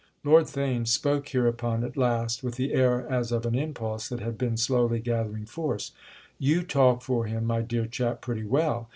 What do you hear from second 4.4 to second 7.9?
slowly gathering force. "You talk for him, my dear